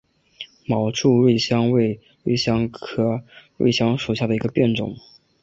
[0.65, 3.23] 毛柱瑞香为瑞香科
[3.55, 4.97] 瑞香属下的一个变种。